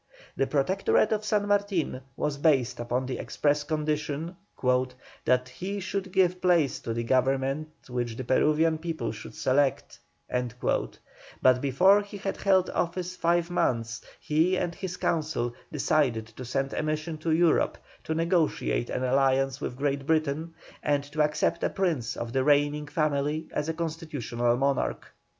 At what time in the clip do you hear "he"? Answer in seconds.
5.49-5.79, 12.01-12.17, 14.19-14.57